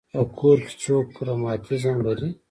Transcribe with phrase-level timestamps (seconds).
[0.15, 2.29] په کور کې څوک رماتیزم لري.